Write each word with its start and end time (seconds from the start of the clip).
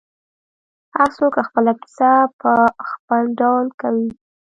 هر 0.95 1.09
څوک 1.17 1.33
خپله 1.47 1.71
کیسه 1.81 2.11
په 2.39 2.51
خپل 2.89 3.21
ډول 3.39 3.65
کوي. 3.81 4.09